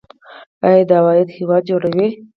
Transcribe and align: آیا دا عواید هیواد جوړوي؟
آیا 0.67 0.83
دا 0.89 0.95
عواید 1.01 1.29
هیواد 1.37 1.61
جوړوي؟ 1.69 2.09